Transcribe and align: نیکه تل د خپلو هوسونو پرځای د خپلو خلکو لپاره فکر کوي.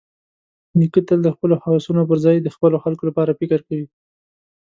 نیکه 0.79 1.01
تل 1.07 1.19
د 1.23 1.29
خپلو 1.35 1.55
هوسونو 1.63 2.01
پرځای 2.11 2.35
د 2.41 2.47
خپلو 2.55 2.77
خلکو 2.83 3.03
لپاره 3.09 3.37
فکر 3.39 3.59
کوي. 3.67 3.87